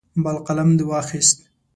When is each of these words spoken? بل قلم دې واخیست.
بل 0.23 0.35
قلم 0.47 0.69
دې 0.77 0.85
واخیست. 0.87 1.37